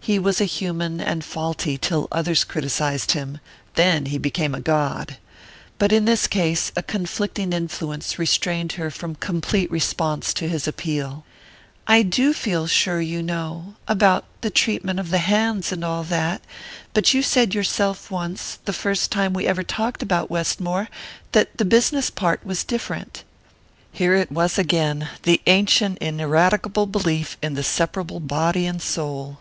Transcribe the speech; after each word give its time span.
He 0.00 0.18
was 0.18 0.38
human 0.38 1.00
and 1.00 1.24
faulty 1.24 1.76
till 1.78 2.08
others 2.10 2.42
criticized 2.42 3.12
him 3.12 3.38
then 3.74 4.06
he 4.06 4.18
became 4.18 4.54
a 4.54 4.60
god. 4.60 5.18
But 5.78 5.92
in 5.92 6.04
this 6.04 6.26
case 6.26 6.72
a 6.74 6.82
conflicting 6.82 7.52
influence 7.52 8.18
restrained 8.18 8.72
her 8.72 8.90
from 8.90 9.14
complete 9.16 9.70
response 9.70 10.32
to 10.34 10.48
his 10.48 10.66
appeal. 10.66 11.24
"I 11.86 12.02
do 12.02 12.32
feel 12.32 12.66
sure 12.66 13.00
you 13.00 13.22
know 13.22 13.74
about 13.86 14.24
the 14.40 14.50
treatment 14.50 14.98
of 14.98 15.10
the 15.10 15.18
hands 15.18 15.70
and 15.70 15.84
all 15.84 16.02
that; 16.04 16.42
but 16.92 17.14
you 17.14 17.22
said 17.22 17.54
yourself 17.54 18.10
once 18.10 18.58
the 18.64 18.72
first 18.72 19.12
time 19.12 19.32
we 19.32 19.46
ever 19.46 19.62
talked 19.62 20.02
about 20.02 20.30
Westmore 20.30 20.88
that 21.32 21.56
the 21.56 21.64
business 21.66 22.10
part 22.10 22.44
was 22.44 22.64
different" 22.64 23.22
Here 23.92 24.14
it 24.14 24.32
was 24.32 24.58
again, 24.58 25.08
the 25.22 25.40
ancient 25.46 25.98
ineradicable 25.98 26.86
belief 26.86 27.36
in 27.42 27.54
the 27.54 27.62
separable 27.62 28.20
body 28.20 28.66
and 28.66 28.82
soul! 28.82 29.38